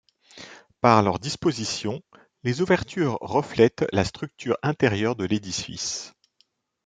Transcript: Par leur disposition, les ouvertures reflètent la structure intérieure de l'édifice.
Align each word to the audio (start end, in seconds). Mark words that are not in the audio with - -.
Par 0.81 1.03
leur 1.03 1.19
disposition, 1.19 2.01
les 2.41 2.59
ouvertures 2.63 3.19
reflètent 3.21 3.85
la 3.93 4.03
structure 4.03 4.57
intérieure 4.63 5.15
de 5.15 5.25
l'édifice. 5.25 6.13